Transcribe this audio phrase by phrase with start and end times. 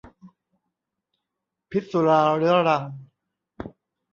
[1.71, 2.83] พิษสุราเรื้อรัง